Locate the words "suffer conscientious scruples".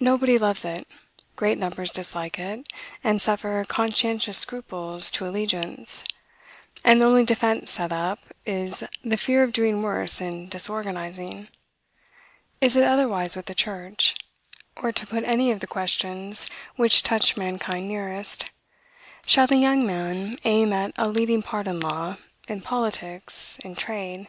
3.22-5.12